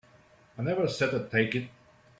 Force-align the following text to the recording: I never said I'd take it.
I 0.57 0.63
never 0.63 0.87
said 0.87 1.13
I'd 1.13 1.29
take 1.29 1.53
it. 1.53 1.69